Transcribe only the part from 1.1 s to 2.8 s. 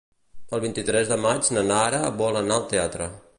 de maig na Nara vol anar al